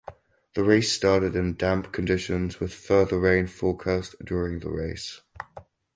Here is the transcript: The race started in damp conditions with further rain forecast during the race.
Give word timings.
The 0.55 0.63
race 0.63 0.91
started 0.91 1.35
in 1.35 1.57
damp 1.57 1.91
conditions 1.91 2.59
with 2.59 2.73
further 2.73 3.19
rain 3.19 3.45
forecast 3.45 4.15
during 4.25 4.57
the 4.57 4.71
race. 4.71 5.21